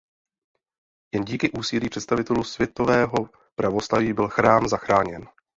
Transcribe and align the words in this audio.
Jen 1.13 1.25
díky 1.25 1.51
úsilí 1.51 1.89
představitelů 1.89 2.43
světového 2.43 3.29
pravoslaví 3.55 4.13
byl 4.13 4.27
chrám 4.27 4.67
zachráněn. 4.67 5.25